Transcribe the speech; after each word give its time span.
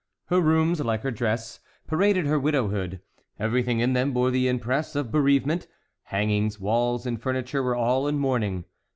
Her 0.29 0.41
rooms, 0.41 0.79
like 0.79 1.03
her 1.03 1.11
dress, 1.11 1.59
paraded 1.85 2.25
her 2.25 2.39
widowhood. 2.39 3.01
Everything 3.37 3.81
in 3.81 3.93
them 3.93 4.13
bore 4.13 4.31
the 4.31 4.47
impress 4.47 4.95
of 4.95 5.11
bereavement: 5.11 5.67
hangings, 6.05 6.59
walls, 6.59 7.05
and 7.05 7.21
furniture 7.21 7.61
were 7.61 7.75
all 7.75 8.07
in 8.07 8.17
mourning. 8.17 8.65